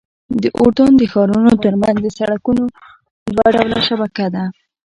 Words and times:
د 0.41 0.43
اردن 0.59 0.91
د 0.97 1.03
ښارونو 1.11 1.51
ترمنځ 1.63 1.97
د 2.01 2.07
سړکونو 2.17 2.63
دوه 3.35 3.47
ډوله 3.55 3.79
شبکه 3.87 4.25
ده. 4.35 4.43